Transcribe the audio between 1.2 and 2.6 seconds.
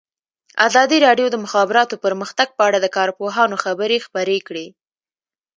د د مخابراتو پرمختګ